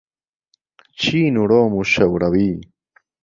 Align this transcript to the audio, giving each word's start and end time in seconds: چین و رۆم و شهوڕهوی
چین 1.01 1.33
و 1.41 1.43
رۆم 1.49 1.71
و 1.79 1.81
شهوڕهوی 1.93 2.51